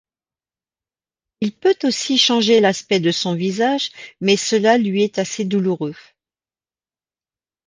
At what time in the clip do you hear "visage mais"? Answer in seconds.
3.35-4.35